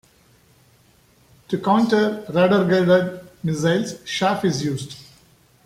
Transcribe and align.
To 1.49 1.59
counter 1.59 2.25
radar-guided 2.27 3.21
missiles, 3.43 4.01
chaff 4.03 4.43
is 4.43 4.65
used. 4.65 4.95